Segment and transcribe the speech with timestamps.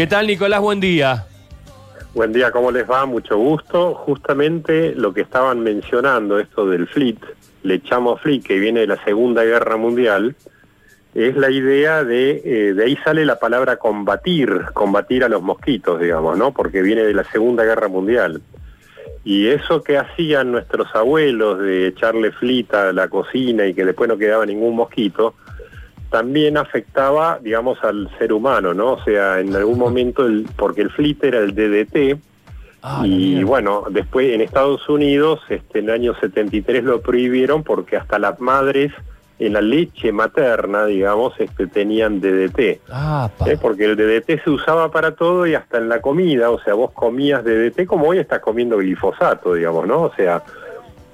[0.00, 0.62] ¿Qué tal, Nicolás?
[0.62, 1.26] Buen día.
[2.14, 3.04] Buen día, ¿cómo les va?
[3.04, 3.94] Mucho gusto.
[3.94, 7.22] Justamente lo que estaban mencionando, esto del flit,
[7.64, 10.36] le echamos flit, que viene de la Segunda Guerra Mundial,
[11.14, 16.00] es la idea de, eh, de ahí sale la palabra combatir, combatir a los mosquitos,
[16.00, 16.54] digamos, ¿no?
[16.54, 18.40] Porque viene de la Segunda Guerra Mundial.
[19.22, 24.08] Y eso que hacían nuestros abuelos de echarle flita a la cocina y que después
[24.08, 25.34] no quedaba ningún mosquito,
[26.10, 28.92] también afectaba, digamos, al ser humano, ¿no?
[28.92, 32.20] O sea, en algún momento, el, porque el flit era el DDT,
[32.82, 37.96] Ah, y bueno, después en Estados Unidos, este, en el año 73 lo prohibieron porque
[37.96, 38.92] hasta las madres
[39.38, 42.80] en la leche materna, digamos, este, tenían DDT.
[42.90, 43.30] Ah.
[43.46, 43.58] ¿eh?
[43.60, 46.90] Porque el DDT se usaba para todo y hasta en la comida, o sea, vos
[46.92, 50.02] comías DDT como hoy estás comiendo glifosato, digamos, ¿no?
[50.02, 50.42] O sea,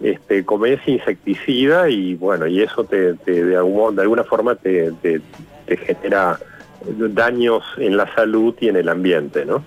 [0.03, 4.93] este, comés insecticida y bueno, y eso te, te- de, algún- de alguna forma te,
[5.03, 5.21] te-
[5.67, 6.39] te genera
[6.87, 9.65] daños en la salud y en el ambiente, ¿no?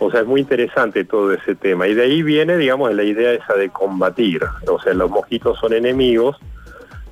[0.00, 1.86] O sea, es muy interesante todo ese tema.
[1.86, 4.42] Y de ahí viene, digamos, la idea esa de combatir.
[4.68, 6.36] O sea, los mosquitos son enemigos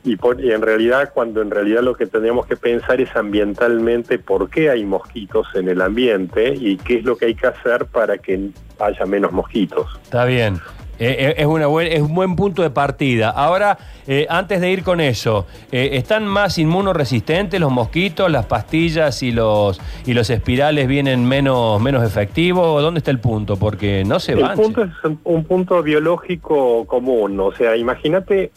[0.04, 4.18] y, por- y en realidad, cuando en realidad lo que tendríamos que pensar es ambientalmente
[4.18, 7.86] por qué hay mosquitos en el ambiente y qué es lo que hay que hacer
[7.86, 9.86] para que haya menos mosquitos.
[10.02, 10.58] Está bien.
[10.98, 13.30] Eh, eh, es, una buen- es un buen punto de partida.
[13.30, 13.76] Ahora,
[14.06, 19.32] eh, antes de ir con eso, eh, ¿están más inmunoresistentes los mosquitos, las pastillas y
[19.32, 22.80] los y los espirales vienen menos, menos efectivos?
[22.82, 23.56] ¿Dónde está el punto?
[23.56, 24.56] Porque no se El van.
[24.56, 24.90] punto es
[25.24, 27.40] un punto biológico común.
[27.40, 28.52] O sea, imagínate,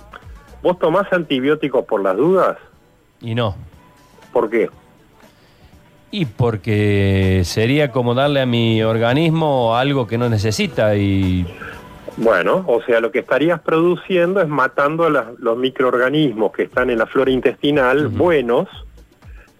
[0.61, 2.57] vos tomás antibióticos por las dudas.
[3.21, 3.55] Y no.
[4.33, 4.69] ¿Por qué?
[6.11, 11.45] Y porque sería como darle a mi organismo algo que no necesita y
[12.17, 16.99] Bueno, o sea, lo que estarías produciendo es matando a los microorganismos que están en
[16.99, 18.69] la flora intestinal buenos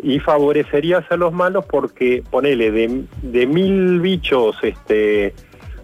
[0.02, 5.33] y favorecerías a los malos porque, ponele, de, de mil bichos este,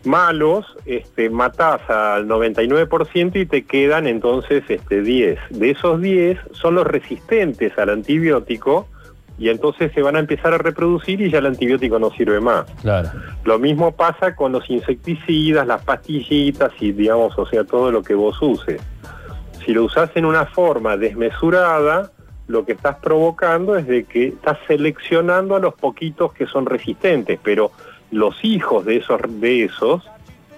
[0.06, 5.40] malos, este, matás al 99% y te quedan entonces este, 10.
[5.50, 8.88] De esos 10 son los resistentes al antibiótico
[9.42, 12.66] y entonces se van a empezar a reproducir y ya el antibiótico no sirve más.
[12.80, 13.10] claro.
[13.44, 18.14] Lo mismo pasa con los insecticidas, las pastillitas y digamos, o sea, todo lo que
[18.14, 18.80] vos uses.
[19.66, 22.12] Si lo usás en una forma desmesurada,
[22.46, 27.40] lo que estás provocando es de que estás seleccionando a los poquitos que son resistentes,
[27.42, 27.72] pero
[28.12, 30.04] los hijos de esos de esos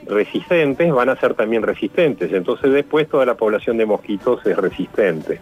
[0.07, 2.33] resistentes van a ser también resistentes.
[2.33, 5.39] Entonces después toda la población de mosquitos es resistente.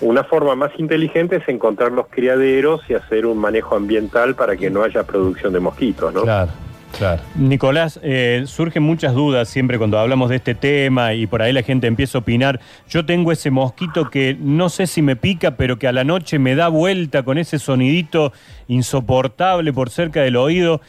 [0.00, 4.70] Una forma más inteligente es encontrar los criaderos y hacer un manejo ambiental para que
[4.70, 6.22] no haya producción de mosquitos, ¿no?
[6.22, 6.50] Claro,
[6.96, 7.22] claro.
[7.34, 11.62] Nicolás, eh, surgen muchas dudas siempre cuando hablamos de este tema y por ahí la
[11.62, 12.60] gente empieza a opinar.
[12.88, 16.38] Yo tengo ese mosquito que no sé si me pica, pero que a la noche
[16.38, 18.32] me da vuelta con ese sonidito
[18.68, 20.80] insoportable por cerca del oído.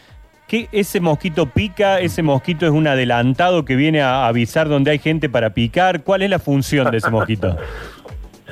[0.48, 2.00] ¿Qué, ¿Ese mosquito pica?
[2.00, 6.04] ¿Ese mosquito es un adelantado que viene a avisar donde hay gente para picar?
[6.04, 7.58] ¿Cuál es la función de ese mosquito?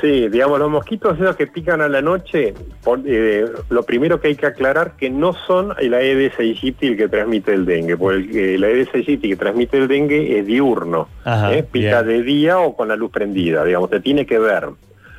[0.01, 4.29] Sí, digamos, los mosquitos esos que pican a la noche, por- eh, lo primero que
[4.29, 8.55] hay que aclarar que no son el Aedes aegypti el que transmite el dengue, porque
[8.55, 11.63] el, el Aedes aegypti que transmite el dengue es diurno, Ajá, ¿eh?
[11.63, 12.17] pica bien.
[12.19, 14.69] de día o con la luz prendida, digamos, te tiene que ver.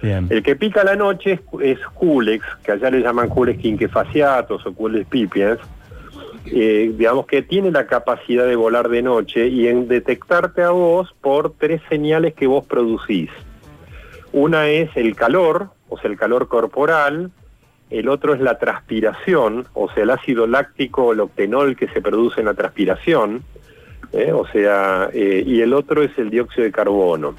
[0.00, 0.26] Bien.
[0.30, 4.64] El que pica a la noche es, es Culex, que allá le llaman Culex quinquefaciatus
[4.64, 5.58] o Culex pipiens,
[6.47, 11.14] eh, digamos que tiene la capacidad de volar de noche y en detectarte a vos
[11.20, 13.28] por tres señales que vos producís.
[14.32, 17.30] Una es el calor, o sea, el calor corporal,
[17.91, 22.00] el otro es la transpiración, o sea, el ácido láctico o el octenol que se
[22.00, 23.42] produce en la transpiración,
[24.12, 24.32] ¿eh?
[24.32, 27.34] o sea, eh, y el otro es el dióxido de carbono.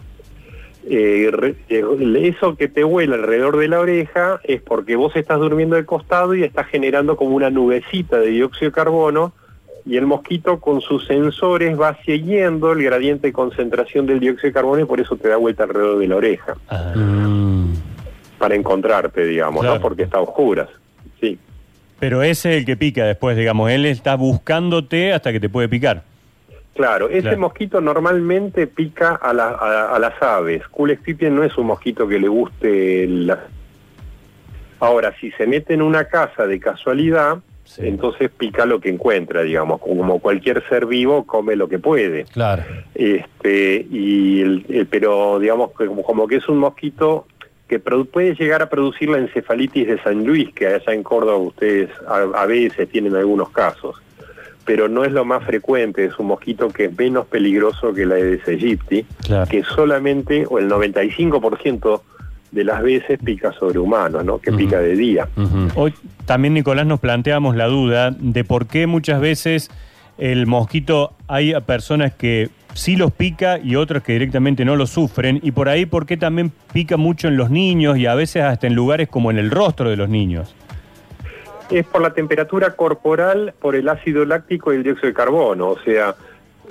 [0.84, 5.85] Eh, eso que te vuela alrededor de la oreja es porque vos estás durmiendo de
[5.85, 9.34] costado y estás generando como una nubecita de dióxido de carbono
[9.86, 14.53] y el mosquito con sus sensores va siguiendo el gradiente de concentración del dióxido de
[14.53, 16.94] carbono y por eso te da vuelta alrededor de la oreja Ah.
[18.38, 19.75] Para encontrarte, digamos, Claro.
[19.75, 19.81] ¿no?
[19.81, 20.68] Porque está a oscuras.
[21.20, 21.38] Sí.
[22.00, 23.70] Pero ese es el que pica después, digamos.
[23.70, 26.03] Él está buscándote hasta que te puede picar.
[26.73, 27.40] Claro, ese Claro.
[27.40, 30.67] mosquito normalmente pica a, la- a- a las aves.
[30.70, 33.40] Culex pipiens no es un mosquito que le guste la...
[34.79, 37.84] Ahora, si se mete en una casa de casualidad, Sí.
[37.87, 42.25] entonces pica lo que encuentra, digamos, como cualquier ser vivo come lo que puede.
[42.25, 42.63] claro.
[42.96, 47.25] Este, y el- el- pero digamos que como, como que es un mosquito
[47.67, 51.90] que puede llegar a producir la encefalitis de San Luis, que allá en Córdoba ustedes
[52.08, 53.96] a, a veces tienen algunos casos,
[54.66, 58.16] pero no es lo más frecuente, es un mosquito que es menos peligroso que la
[58.16, 59.49] Aedes aegypti, Claro.
[59.49, 62.02] que solamente, o el 95%
[62.52, 64.40] de las veces pica sobre humanos, ¿no?
[64.40, 65.28] Que pica de día.
[65.76, 65.94] Hoy
[66.26, 69.70] también, Nicolás, nos planteamos la duda de por qué muchas veces
[70.18, 75.40] el mosquito hay personas que sí los pica y otras que directamente no lo sufren.
[75.42, 78.68] Y por ahí, ¿por qué también pica mucho en los niños y a veces hasta
[78.68, 80.56] en lugares como en el rostro de los niños?
[81.70, 85.70] Es por la temperatura corporal, por el ácido láctico y el dióxido de carbono.
[85.70, 86.16] O sea,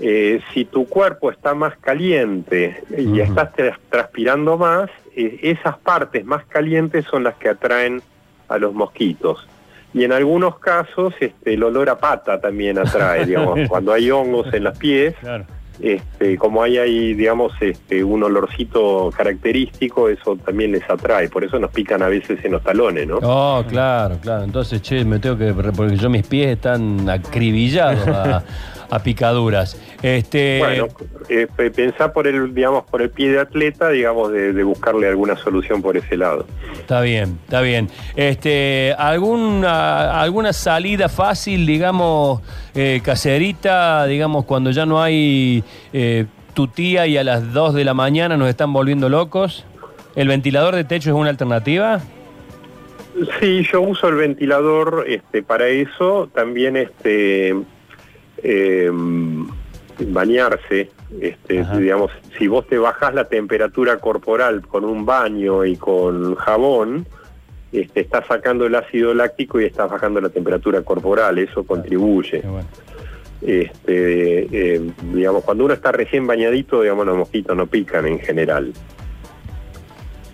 [0.01, 3.51] eh, si tu cuerpo está más caliente y estás
[3.89, 8.03] transpirando más, eh, esas partes más calientes son las que atraen
[8.49, 9.47] a los mosquitos.
[9.93, 14.53] Y en algunos casos este, el olor a pata también atrae, digamos, cuando hay hongos
[14.55, 15.15] en los pies.
[15.83, 21.31] Este, como hay ahí, digamos, este, un olorcito característico, eso también les atrae.
[21.31, 23.19] Por eso nos pican a veces en los talones, ¿no?
[23.23, 24.45] Oh, claro, claro.
[24.45, 25.55] Entonces, che, me tengo que.
[25.55, 28.45] Porque yo mis pies están acribillados a,
[28.91, 29.81] a picaduras.
[30.03, 30.59] Este...
[30.59, 30.89] Bueno,
[31.29, 35.81] eh, pensá por el, digamos, por el pie de atleta, digamos, de, buscarle alguna solución
[35.81, 36.47] por ese lado.
[36.75, 37.89] Está bien, está bien.
[38.17, 42.43] Este, alguna, alguna salida fácil, digamos,
[42.75, 47.85] eh, caserita, digamos, cuando ya no hay eh, tu tía y a las 2 de
[47.85, 49.65] la mañana nos están volviendo locos.
[50.17, 52.01] ¿El ventilador de techo es una alternativa?
[53.39, 56.29] Sí, yo uso el ventilador este, para eso.
[56.35, 57.55] También este,
[58.43, 58.91] eh,
[60.07, 60.91] bañarse,
[61.21, 67.07] este, digamos, si vos te bajás la temperatura corporal con un baño y con jabón,
[67.73, 72.43] este, estás sacando el ácido láctico y estás bajando la temperatura corporal, eso contribuye.
[73.43, 78.73] Este, eh, digamos, cuando uno está recién bañadito, digamos, los mosquitos no pican en general.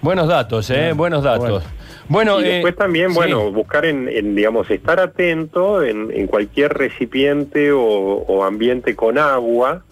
[0.00, 0.93] Buenos datos, ¿eh?
[0.94, 1.49] Buenos datos.
[1.49, 1.75] Bueno,
[2.08, 8.94] y eh, después también, bueno, buscar en, digamos, estar atento en, cualquier recipiente o, ambiente
[8.94, 9.82] con agua.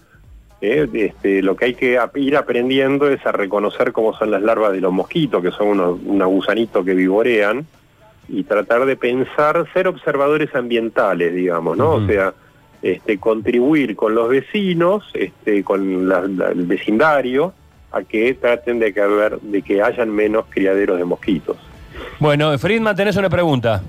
[0.61, 0.87] ¿eh?
[0.93, 4.81] Este, lo que hay que ir aprendiendo es a reconocer cómo son las larvas de
[4.81, 7.65] los mosquitos, que son unos, gusanitos que vivorean,
[8.27, 11.91] y tratar de pensar, ser observadores ambientales, digamos, ¿no?
[11.91, 12.33] O sea,
[12.81, 17.53] este, contribuir con los vecinos, este, con el vecindario,
[17.91, 21.57] a que traten de que, haber, de que hayan menos criaderos de mosquitos.
[22.19, 23.83] Bueno, Friedman, tenés una pregunta.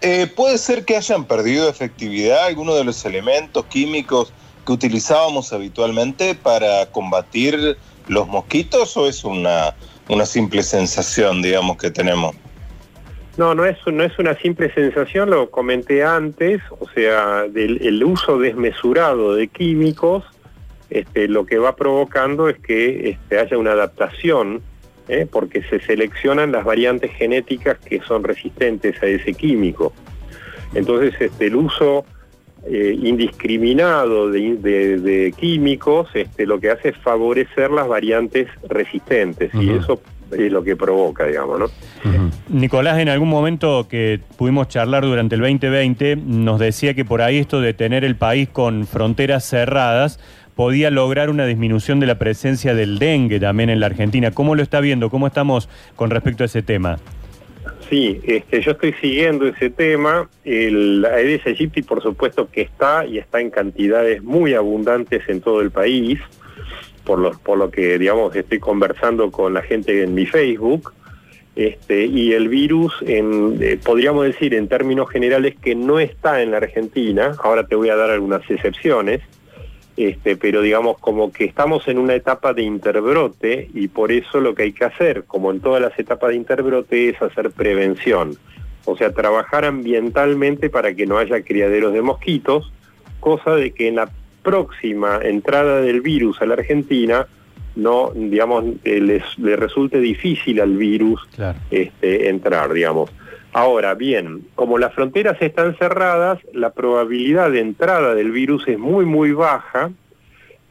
[0.00, 4.32] Eh, ¿Puede ser que hayan perdido efectividad algunos de los elementos químicos
[4.64, 9.74] que utilizábamos habitualmente para combatir los mosquitos o es una,
[10.08, 12.36] una simple sensación, digamos, que tenemos?
[13.36, 18.02] No, no es, no es una simple sensación, lo comenté antes, o sea, del, el
[18.02, 20.24] uso desmesurado de químicos,
[20.90, 24.62] este, lo que va provocando es que este, haya una adaptación
[25.08, 25.26] ¿eh?
[25.30, 29.92] porque se seleccionan las variantes genéticas que son resistentes a ese químico.
[30.74, 32.04] Entonces, este, el uso
[32.66, 40.00] eh, indiscriminado de, químicos este, lo que hace es favorecer las variantes resistentes y eso
[40.36, 41.66] es lo que provoca, digamos, ¿no?
[42.48, 47.38] Nicolás, en algún momento que pudimos charlar durante el 2020, nos decía que por ahí
[47.38, 50.20] esto de tener el país con fronteras cerradas
[50.58, 54.32] podía lograr una disminución de la presencia del dengue también en la Argentina.
[54.32, 55.08] ¿Cómo lo está viendo?
[55.08, 56.98] ¿Cómo estamos con respecto a ese tema?
[57.88, 60.28] Sí, este, yo estoy siguiendo ese tema.
[60.44, 65.60] El Aedes aegypti, por supuesto que está y está en cantidades muy abundantes en todo
[65.60, 66.18] el país,
[67.04, 70.92] por lo, por lo que, digamos, estoy conversando con la gente en mi Facebook.
[71.54, 76.50] Este, y el virus, en, eh, podríamos decir en términos generales que no está en
[76.50, 77.36] la Argentina.
[77.44, 79.20] Ahora te voy a dar algunas excepciones
[79.98, 84.54] este, pero digamos como que estamos en una etapa de interbrote y por eso lo
[84.54, 88.36] que hay que hacer, como en todas las etapas de interbrote, es hacer prevención.
[88.84, 92.72] O sea, trabajar ambientalmente para que no haya criaderos de mosquitos,
[93.18, 94.08] cosa de que en la
[94.44, 97.26] próxima entrada del virus a la Argentina
[97.74, 101.28] no, digamos, eh, les, le resulte difícil al virus
[101.70, 103.10] este, entrar, digamos.
[103.58, 109.04] Ahora, bien, como las fronteras están cerradas, la probabilidad de entrada del virus es muy,
[109.04, 109.90] muy baja,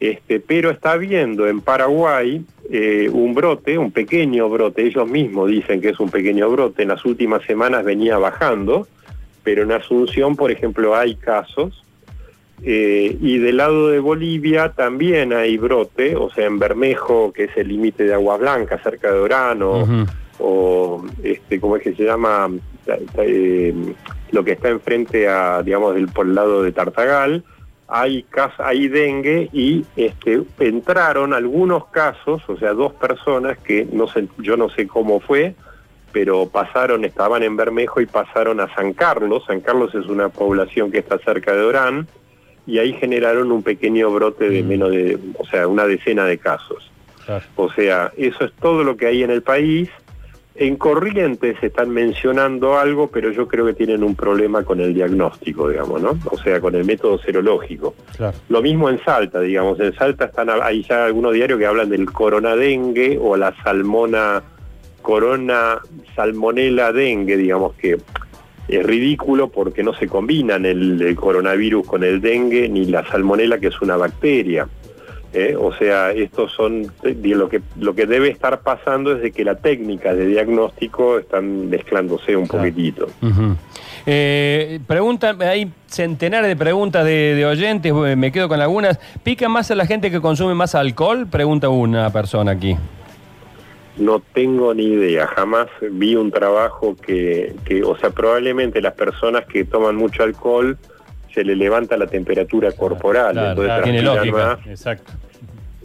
[0.00, 5.82] este, pero está habiendo en Paraguay eh, un brote, un pequeño brote, ellos mismos dicen
[5.82, 8.88] que es un pequeño brote, en las últimas semanas venía bajando,
[9.42, 11.84] pero en Asunción, por ejemplo, hay casos,
[12.62, 17.56] eh, y del lado de Bolivia también hay brote, o sea, en Bermejo, que es
[17.58, 20.06] el límite de Agua Blanca, cerca de Orano,
[20.38, 22.48] o este, ¿cómo es que se llama?
[23.18, 23.74] Eh,
[24.30, 27.44] lo que está enfrente a, digamos, del, por el lado de Tartagal,
[27.88, 28.26] hay,
[28.58, 34.56] hay dengue y este, entraron algunos casos, o sea, dos personas que no sé, yo
[34.56, 35.54] no sé cómo fue,
[36.12, 39.44] pero pasaron, estaban en Bermejo y pasaron a San Carlos.
[39.46, 42.06] San Carlos es una población que está cerca de Orán
[42.66, 44.68] y ahí generaron un pequeño brote de mm.
[44.68, 46.90] menos de, o sea, una decena de casos.
[47.24, 47.44] Claro.
[47.56, 49.90] O sea, eso es todo lo que hay en el país.
[50.60, 55.68] En Corrientes están mencionando algo, pero yo creo que tienen un problema con el diagnóstico,
[55.68, 56.18] digamos, ¿no?
[56.32, 57.94] O sea, con el método serológico.
[58.16, 58.36] Claro.
[58.48, 59.78] Lo mismo en Salta, digamos.
[59.78, 64.42] En Salta están hay ya algunos diarios que hablan del coronadengue o la salmona,
[65.00, 65.78] corona
[66.16, 67.98] salmonela dengue, digamos que
[68.66, 73.60] es ridículo porque no se combinan el, el coronavirus con el dengue ni la salmonela
[73.60, 74.68] que es una bacteria.
[75.32, 75.54] ¿Eh?
[75.58, 79.44] O sea, estos son de- lo que lo que debe estar pasando es de que
[79.44, 82.64] la técnica de diagnóstico están mezclándose un Claro.
[82.64, 83.08] poquitito.
[84.06, 88.98] Eh, preguntan, hay centenares de preguntas de, de oyentes, eh, me quedo con algunas.
[89.22, 91.26] ¿Pica más a la gente que consume más alcohol?
[91.30, 92.76] Pregunta una persona aquí.
[93.98, 99.44] No tengo ni idea, jamás vi un trabajo que, que, o sea, probablemente las personas
[99.46, 100.78] que toman mucho alcohol
[101.34, 104.36] se le levanta la temperatura corporal, Claro, entonces claro, tiene lógica.
[104.56, 105.12] más Exacto.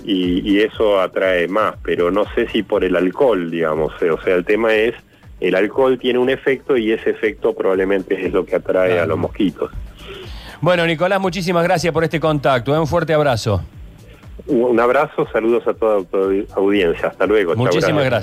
[0.06, 4.22] y, y eso atrae más, pero no sé si por el alcohol, digamos, eh, o
[4.22, 4.94] sea, el tema es,
[5.40, 9.04] el alcohol tiene un efecto y ese efecto probablemente es lo que atrae Claro.
[9.04, 9.72] a los mosquitos.
[10.62, 12.74] Bueno, Nicolás, muchísimas gracias por este contacto.
[12.74, 13.62] eh, Un fuerte abrazo.
[14.48, 17.56] Un abrazo, saludos a toda tu audiencia, hasta luego.
[17.56, 18.22] Muchísimas gracias.